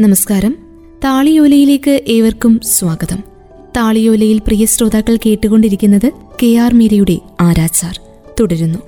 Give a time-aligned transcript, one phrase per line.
[0.00, 0.56] നമസ്കാരം.
[1.04, 3.18] താളിയോലയിലേക്ക് ഏവർക്കും സ്വാഗതം.
[3.76, 6.10] താളിയോലയിൽ പ്രിയ ശ്രോതാക്കൾ കേട്ടുകൊണ്ടിരിക്കുന്നത്
[6.42, 8.00] കെ ആർ മീരയുടെ ആരാച്ചാർ.
[8.40, 8.78] തുടരുന്നു.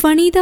[0.00, 0.38] ഫണീത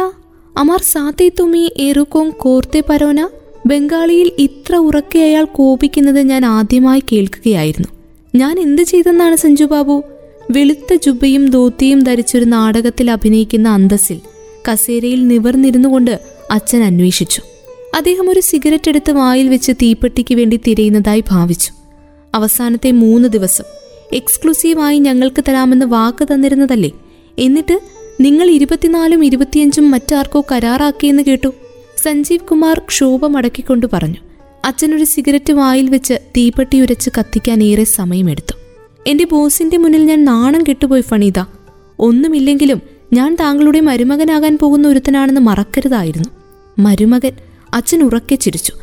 [0.57, 3.27] അമാർ സാത്തേ തുമി ഏറുക്കോം കോർത്തെ പരോന
[3.65, 7.87] ബംഗാളിയിൽ ഇത്ര ഉറക്കെ അയാൾ കോപിക്കുന്നത് ഞാൻ ആദ്യമായി കേൾക്കുകയായിരുന്നു.
[8.35, 10.03] ഞാൻ എന്ത് ചെയ്തെന്നാണ് സഞ്ജു ബാബു?
[10.51, 14.19] വെളുത്ത ജുബയും ധോത്തിയും ധരിച്ചൊരു നാടകത്തിൽ അഭിനയിക്കുന്ന അന്തസ്സിൽ
[14.71, 16.19] കസേരയിൽ നിവർന്നിരുന്നുകൊണ്ട്
[16.51, 17.41] അച്ഛൻ അന്വേഷിച്ചു.
[17.95, 21.71] അദ്ദേഹം ഒരു സിഗരറ്റ് എടുത്ത് വായിൽ വെച്ച് തീപ്പെട്ടിക്ക് വേണ്ടി തിരയുന്നതായി ഭാവിച്ചു.
[22.35, 23.63] അവസാനത്തെ മൂന്ന് ദിവസം.
[24.13, 26.91] എക്സ്ക്ലൂസീവായി ഞങ്ങൾക്ക് തരാമെന്ന് വാക്ക് തന്നിരുന്നതല്ലേ?
[27.39, 27.79] എന്നിട്ട്
[28.21, 31.53] നിങ്ങൾ ഇരുപത്തിനാലും ഇരുപത്തിയഞ്ചും മറ്റാർക്കോ കരാറാക്കിയെന്ന് കേട്ടു.
[32.03, 34.15] സഞ്ജീവ് കുമാർ ക്ഷോഭമടക്കിക്കൊണ്ട് പറഞ്ഞു.
[34.65, 38.53] അച്ഛനൊരു സിഗരറ്റ് വായിൽ വെച്ച് തീപ്പെട്ടി ഉരച്ച് കത്തിക്കാൻ ഏറെ സമയമെടുത്തു.
[39.07, 41.43] എന്റെ ബോസിന്റെ മുന്നിൽ ഞാൻ നാണം കെട്ടുപോയി ഫണീത.
[41.99, 42.81] ഒന്നുമില്ലെങ്കിലും
[43.15, 46.29] ഞാൻ താങ്കളുടെ മരുമകനാകാൻ പോകുന്ന ഒരുത്തനാണെന്ന് മറക്കരുതായിരുന്നു.
[46.79, 47.31] മരുമകൻ
[47.73, 48.73] അച്ഛൻ ഉറക്കെ ചിരിച്ചു.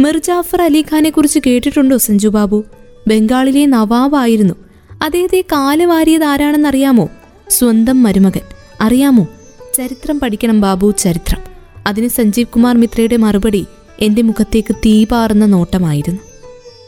[0.00, 2.64] മിർജാഫർ അലിഖാനെ കുറിച്ച് കേട്ടിട്ടുണ്ടോ സഞ്ജു ബാബു?
[3.08, 4.54] ബംഗാളിലെ നവാബായിരുന്നു
[5.02, 7.08] അദ്ദേഹത്തെ കാലുവാരിയത് ആരാണെന്നറിയാമോ?
[7.48, 8.40] സ്വന്തം മരുമകൻ.
[8.80, 9.28] അറിയാമോ?
[9.74, 11.40] ചരിത്രം പഠിക്കണം ബാബു ചരിത്രം.
[11.86, 13.66] അതിന് സഞ്ജീവ് കുമാർ മിത്രയുടെ മറുപടി
[14.00, 16.20] എന്റെ മുഖത്തേക്ക് തീപാറുന്ന നോട്ടമായിരുന്നു.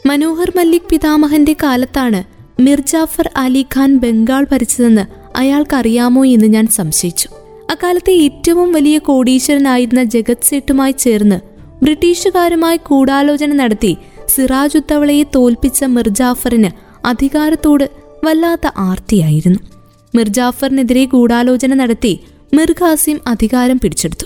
[0.05, 2.23] മനോഹർ മല്ലിക് പിതാമഹന്റെ കാലത്താണ്
[2.61, 7.29] മിർജാഫർ അലിഖാൻ ബംഗാൾ ഭരിച്ചതെന്ന് അയാൾക്കറിയാമോ എന്ന് ഞാൻ സംശയിച്ചു.
[7.71, 11.39] അക്കാലത്തെ ഏറ്റവും വലിയ കോടീശ്വരനായിരുന്ന ജഗത് സേട്ടുമായി ചേർന്ന്
[11.83, 13.97] ബ്രിട്ടീഷുകാരുമായി കൂടാലോചന നടത്തി
[14.27, 16.69] സിറാജുത്തവളയെ തോൽപ്പിച്ച മിർജാഫറിന്
[17.07, 17.89] അധികാരത്തോട്
[18.25, 19.59] വല്ലാത്ത ആർത്തിയായിരുന്നു.
[20.15, 22.19] മിർജാഫറിനെതിരെ ഗൂഢാലോചന നടത്തി
[22.53, 24.25] മിർഖാസിം അധികാരം പിടിച്ചെടുത്തു.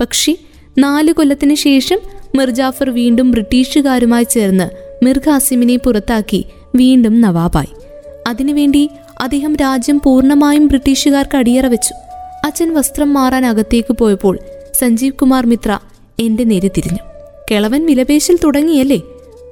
[0.00, 0.36] പക്ഷേ
[0.78, 1.98] നാല് കൊല്ലത്തിനു ശേഷം
[2.36, 4.70] മിർജാഫർ വീണ്ടും ബ്രിട്ടീഷുകാരുമായി ചേർന്ന്
[5.04, 6.44] മിർഖാസിമിനെ പുറത്താക്കി
[6.76, 7.72] വീണ്ടും നവാബായി.
[8.26, 8.88] അതിനുവേണ്ടി
[9.20, 11.94] അദ്ദേഹം രാജ്യം പൂർണമായും ബ്രിട്ടീഷുകാർക്ക് അടിയറ വെച്ചു.
[12.46, 14.38] അച്ഛൻ വസ്ത്രം മാറാൻ അകത്തേക്ക് പോയപ്പോൾ
[14.78, 15.78] സഞ്ജീവ് കുമാർ മിത്ര
[16.20, 16.98] എന്റെ നേരെ തിരിഞ്ഞു.
[17.50, 19.00] കിളവൻ വിലപേശിൽ തുടങ്ങിയല്ലേ?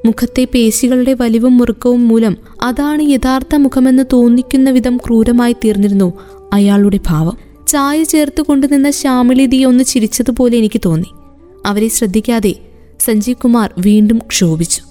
[0.06, 6.12] മുഖത്തെ പേശികളുടെ വലിവും മുറുക്കവും മൂലം അതാണ് യഥാർത്ഥ മുഖമെന്ന് തോന്നിക്കുന്ന വിധം ക്രൂരമായി തീർന്നിരുന്നു
[6.53, 7.39] അയാളുടെ ഭാവം.
[7.67, 11.12] ചായ ചേർത്ത് കൊണ്ടുനിന്ന ശ്യാമിളിതി ഒന്ന് ചിരിച്ചതുപോലെ എനിക്ക് തോന്നി.
[11.67, 12.55] അവരെ ശ്രദ്ധിക്കാതെ
[13.00, 14.83] സഞ്ജീവ് കുമാർ വീണ്ടും ക്ഷോഭിച്ചു.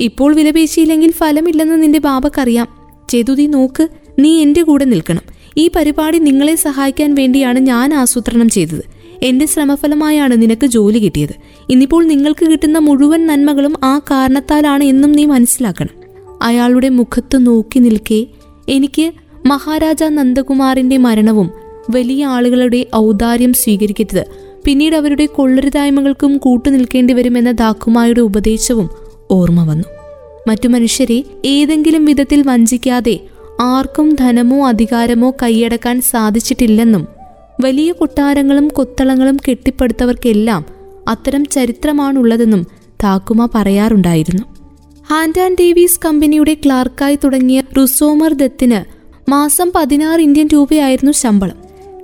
[0.00, 2.68] ഇപ്പോൾ വിലപേശിയില്ലെങ്കിൽ ഫലമില്ലെന്ന് നിന്റെ ബാബക്കറിയാം.
[3.08, 3.88] ചേതുതി നോക്ക്.
[4.18, 5.22] നീ എന്റെ കൂടെ നിൽക്കണം.
[5.56, 8.84] ഈ പരിപാടി നിങ്ങളെ സഹായിക്കാൻ വേണ്ടിയാണ് ഞാൻ ആസൂത്രണം ചെയ്തത്.
[9.22, 11.34] എന്റെ ശ്രമഫലമായാണ് നിനക്ക് ജോലി കിട്ടിയത്.
[11.70, 16.06] ഇന്നിപ്പോൾ നിങ്ങൾക്ക് കിട്ടുന്ന മുഴുവൻ നന്മകളും ആ കാരണത്താലാണ് എന്നും നീ മനസ്സിലാക്കണം.
[16.42, 18.26] അയാളുടെ മുഖത്ത് നോക്കി നിൽക്കെ
[18.68, 19.12] എനിക്ക്
[19.46, 21.50] മഹാരാജ നന്ദകുമാറിന്റെ മരണവും
[21.90, 24.24] വലിയ ആളുകളുടെ ഔദാര്യം സ്വീകരിക്കരുത്.
[24.64, 28.90] പിന്നീട് അവരുടെ കൊള്ളരുതായ്മകൾക്കും കൂട്ടുനിൽക്കേണ്ടി വരുമെന്ന ദാക്കുമായുടെ ഉപദേശവും
[29.30, 29.84] ഓർമ്മ വന്നു.
[30.48, 33.20] മറ്റു മനുഷ്യരെ ഏതെങ്കിലും വിധത്തിൽ വഞ്ചിക്കാതെ
[33.60, 37.08] ആർക്കും ധനമോ അധികാരമോ കൈയടക്കാൻ സാധിച്ചിട്ടില്ലെന്നും
[37.64, 40.64] വലിയ കൊട്ടാരങ്ങളും കൊത്തളങ്ങളും കെട്ടിപ്പടുത്തവർക്കെല്ലാം
[41.08, 42.66] അത്തരം ചരിത്രമാണുള്ളതെന്നും
[43.04, 44.42] താക്കുമ പറയാറുണ്ടായിരുന്നു.
[45.10, 48.96] ഹാൻഡ് ആൻഡ് ഡേവീസ് കമ്പനിയുടെ ക്ലാർക്കായി തുടങ്ങിയ റുസോമർ ദത്തിന്
[49.30, 51.56] മാസം പതിനാറ് ഇന്ത്യൻ രൂപയായിരുന്നു ശമ്പളം.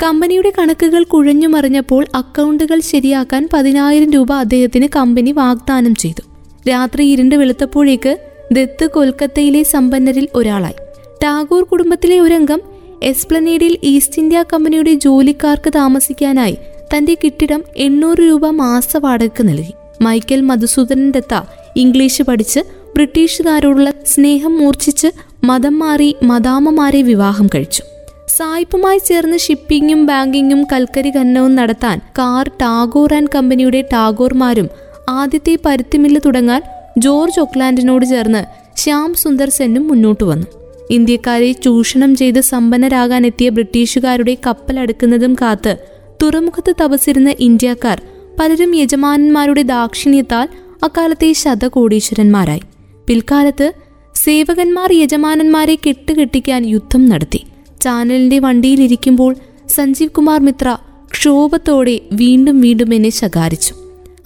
[0.03, 6.23] കമ്പനിയുടെ കണക്കുകൾ കുഴഞ്ഞു മറിഞ്ഞപ്പോൾ അക്കൗണ്ടുകൾ ശരിയാക്കാൻ പതിനായിരം രൂപ അദ്ദേഹത്തിന് കമ്പനി വാഗ്ദാനം ചെയ്തു.
[6.71, 8.19] രാത്രി ഇരുണ്ട് വെളുത്തപ്പോഴേക്ക്
[8.53, 10.75] ദത്ത് കൊൽക്കത്തയിലെ സമ്പന്നരിൽ ഒരാളായി.
[11.23, 12.61] ടാഗോർ കുടുംബത്തിലെ ഒരംഗം
[13.03, 16.57] എസ്പ്ലനേഡിൽ ഈസ്റ്റ് ഇന്ത്യ കമ്പനിയുടെ ജോലിക്കാർക്ക് താമസിക്കാനായി
[16.97, 19.73] തന്റെ കെട്ടിടം എണ്ണൂറ് രൂപ മാസ വാടകയ്ക്ക് നൽകി.
[20.01, 21.35] മൈക്കൽ മധുസൂദനൻ ദത്ത
[21.77, 22.61] ഇംഗ്ലീഷ് പഠിച്ച്
[22.95, 25.09] ബ്രിട്ടീഷുകാരോടുള്ള സ്നേഹം മൂർച്ഛിച്ച്
[25.45, 27.83] മതം മാറി മദാമമാരെ വിവാഹം കഴിച്ചു.
[28.29, 34.69] സായിപ്പുമായി ചേർന്ന് ഷിപ്പിങ്ങും ബാങ്കിങ്ങും കൽക്കരി ഖനനവും നടത്താൻ കാർ ടാഗോർ ആൻഡ് കമ്പനിയുടെ ടാഗോർമാരും
[35.09, 36.63] ആദ്യത്തെ പരുത്തിമില്ല് തുടങ്ങാൻ
[36.99, 38.43] ജോർജ് ഒക്ലാൻഡിനോട് ചേർന്ന്
[38.77, 40.62] ശ്യാം സുന്ദർ സെന്നും മുന്നോട്ട് വന്നു.
[40.91, 45.77] ഇന്ത്യക്കാരെ ചൂഷണം ചെയ്ത് സമ്പന്നരാകാൻ എത്തിയ ബ്രിട്ടീഷുകാരുടെ കപ്പലടുക്കുന്നതും കാത്ത്
[46.23, 48.03] തുറമുഖത്ത് തപസിരുന്ന ഇന്ത്യക്കാർ
[48.41, 50.49] പലരും യജമാനന്മാരുടെ ദാക്ഷിണ്യത്താൽ
[50.83, 52.61] അക്കാലത്തെ ശതകോടീശ്വരന്മാരായി.
[53.07, 53.73] പിൽക്കാലത്ത്
[54.15, 57.41] സേവകന്മാർ യജമാനന്മാരെ കെട്ടുകെട്ടിക്കാൻ യുദ്ധം നടത്തി.
[57.81, 59.35] ചാനലിന്റെ വണ്ടിയിലിരിക്കുമ്പോൾ
[59.69, 60.77] സഞ്ജീവ് കുമാർ മിത്ര
[61.13, 63.75] ക്ഷോഭത്തോടെ വീണ്ടും വീണ്ടും എന്നെ ശകാരിച്ചു.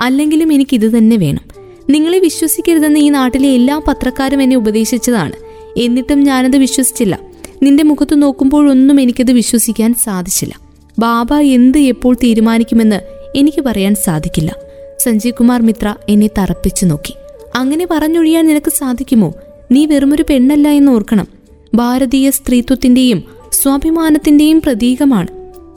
[0.00, 1.42] അല്ലെങ്കിലും എനിക്കിത് തന്നെ വേണം.
[1.90, 5.45] നിങ്ങളെ വിശ്വസിക്കരുതെന്ന് ഈ നാട്ടിലെ എല്ലാ പത്രക്കാരും എന്നെ ഉപദേശിച്ചതാണ്.
[5.76, 7.18] എന്നിട്ടും ഞാനത് വിശ്വസിച്ചില്ല.
[7.62, 10.54] നിന്റെ മുഖത്ത് നോക്കുമ്പോഴൊന്നും എനിക്കത് വിശ്വസിക്കാൻ സാധിച്ചില്ല.
[10.98, 13.00] ബാബ എന്ത് എപ്പോൾ തീരുമാനിക്കുമെന്ന്
[13.36, 14.56] എനിക്ക് പറയാൻ സാധിക്കില്ല.
[14.98, 17.14] സഞ്ജീവ് കുമാർ മിത്ര എന്നെ തറപ്പിച്ചു നോക്കി.
[17.56, 19.34] അങ്ങനെ പറഞ്ഞൊഴിയാൻ നിനക്ക് സാധിക്കുമോ?
[19.72, 21.26] നീ വെറുമൊരു പെണ്ണല്ല എന്ന് ഓർക്കണം.
[21.74, 25.26] ഭാരതീയ സ്ത്രീത്വത്തിന്റെയും സ്വാഭിമാനത്തിന്റെയും പ്രതീകമാണ്.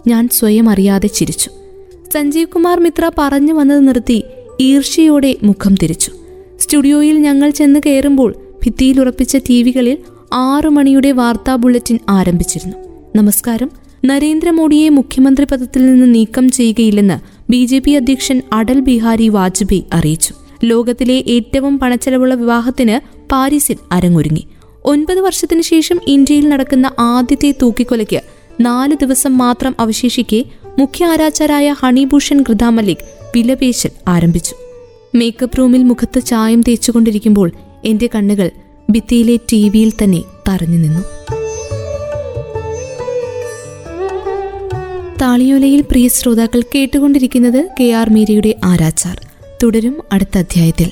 [0.08, 1.50] ഞാൻ സ്വയം അറിയാതെ ചിരിച്ചു.
[2.14, 4.24] സഞ്ജീവ് കുമാർ മിത്ര പറഞ്ഞു വന്നത് നിർത്തി
[4.60, 6.12] ഈർഷ്യയോടെ മുഖം തിരിച്ചു.
[6.60, 8.36] സ്റ്റുഡിയോയിൽ ഞങ്ങൾ ചെന്ന് കയറുമ്പോൾ
[8.66, 9.98] ഭിത്തിയിൽ ഉറപ്പിച്ച ടി വികളിൽ
[10.34, 12.78] ആറു മണിയുടെ വാർത്താ ബുള്ളറ്റിൻ ആരംഭിച്ചിരുന്നു.
[13.16, 13.72] നമസ്കാരം.
[14.06, 17.20] നരേന്ദ്രമോദിയെ മുഖ്യമന്ത്രി പദത്തിൽ നിന്ന് നീക്കം ചെയ്യുകയില്ലെന്ന്
[17.52, 20.34] ബി ജെ പി അധ്യക്ഷൻ അടൽ ബിഹാരി വാജ്പേയി അറിയിച്ചു.
[20.64, 24.48] ലോകത്തിലെ ഏറ്റവും പണച്ചെലവുള്ള വിവാഹത്തിന് പാരീസിൽ അരങ്ങൊരുങ്ങി.
[24.86, 28.22] ഒൻപത് വർഷത്തിനു ശേഷം ഇന്ത്യയിൽ നടക്കുന്ന ആദ്യത്തെ തൂക്കിക്കൊലയ്ക്ക്
[28.62, 30.44] നാല് ദിവസം മാത്രം അവശേഷിക്കെ
[30.80, 32.98] മുഖ്യ ആരാച്ചാരായ ഹണിഭൂഷൺ ഗൃതാമല്ലിക്
[33.36, 34.56] വിലപേശൽ ആരംഭിച്ചു.
[35.16, 37.52] മേക്കപ്പ് റൂമിൽ മുഖത്ത് ചായം തേച്ചുകൊണ്ടിരിക്കുമ്പോൾ
[37.86, 38.52] എന്റെ കണ്ണുകൾ
[38.92, 41.00] ഭിത്തിയിലെ ടി വിയിൽ തന്നെ തറഞ്ഞു നിന്നു.
[45.22, 49.22] താളിയോലയിൽ പ്രിയ ശ്രോതാക്കൾ കേട്ടുകൊണ്ടിരിക്കുന്നത് കെ ആർ മീരയുടെ ആരാച്ചാർ.
[49.64, 50.92] തുടരും അടുത്ത അധ്യായത്തിൽ.